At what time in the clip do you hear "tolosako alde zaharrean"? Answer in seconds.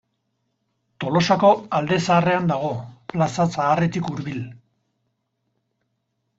1.03-2.49